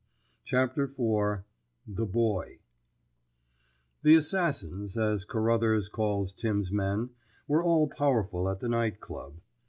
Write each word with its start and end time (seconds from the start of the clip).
*CHAPTER 0.43 0.85
IV* 0.85 1.43
*THE 1.95 2.07
BOY* 2.07 2.57
The 4.01 4.15
"Assassins," 4.15 4.97
as 4.97 5.25
Carruthers 5.25 5.89
called 5.89 6.35
Tims' 6.37 6.71
men, 6.71 7.11
were 7.47 7.63
all 7.63 7.87
powerful 7.87 8.49
at 8.49 8.61
the 8.61 8.69
Night 8.69 8.99
Club. 8.99 9.35